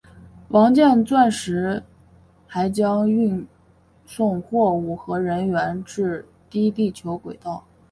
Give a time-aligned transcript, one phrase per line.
[0.47, 1.83] 王剑钻石
[2.47, 3.45] 还将运
[4.07, 7.63] 送货物和人员至低地球轨道。